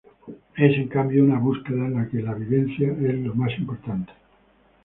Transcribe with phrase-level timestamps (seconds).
[0.57, 4.11] Es, en cambio, una búsqueda, en la que la vivencia es lo más importante.